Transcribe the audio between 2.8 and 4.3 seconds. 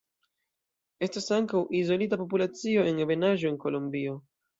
en ebenaĵo en Kolombio.